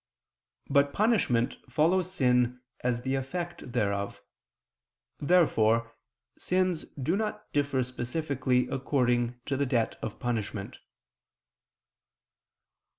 But 0.67 0.93
punishment 0.93 1.57
follows 1.69 2.11
sin 2.11 2.59
as 2.83 3.03
the 3.03 3.13
effect 3.13 3.71
thereof. 3.73 4.19
Therefore 5.19 5.93
sins 6.39 6.85
do 6.99 7.15
not 7.15 7.53
differ 7.53 7.83
specifically 7.83 8.67
according 8.69 9.39
to 9.45 9.55
the 9.57 9.67
debt 9.67 9.99
of 10.01 10.19
punishment. 10.19 10.79